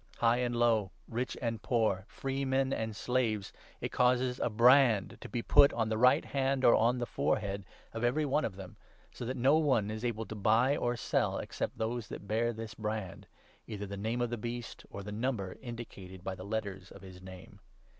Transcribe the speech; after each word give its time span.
High 0.17 0.37
16 0.37 0.45
and 0.47 0.55
low, 0.55 0.91
rich 1.07 1.37
and 1.43 1.61
poor, 1.61 2.05
freemen 2.07 2.73
and 2.73 2.95
slaves— 2.95 3.53
it 3.81 3.91
causes 3.91 4.39
a 4.39 4.49
brand 4.49 5.19
to 5.21 5.29
be 5.29 5.43
put 5.43 5.71
on 5.73 5.89
the 5.89 5.97
right 5.99 6.25
hand 6.25 6.65
or 6.65 6.73
on 6.73 6.97
the 6.97 7.05
forehead 7.05 7.63
of 7.93 8.03
every 8.03 8.25
one 8.25 8.43
of 8.43 8.55
them, 8.55 8.77
so 9.11 9.25
that 9.25 9.37
no 9.37 9.59
one 9.59 9.91
is 9.91 10.03
able 10.03 10.25
to 10.25 10.33
buy 10.35 10.75
or 10.75 10.97
sell, 10.97 11.37
except 11.37 11.77
those 11.77 12.07
that 12.07 12.21
17 12.21 12.27
bear 12.27 12.51
this 12.51 12.73
brand— 12.73 13.27
either 13.67 13.85
the 13.85 13.95
name 13.95 14.21
of 14.21 14.31
the 14.31 14.39
Beast 14.39 14.87
or 14.89 15.03
the 15.03 15.11
number 15.11 15.55
indicated 15.61 16.23
by 16.23 16.33
the 16.33 16.45
letters 16.45 16.89
of 16.89 17.03
his 17.03 17.21
name. 17.21 17.59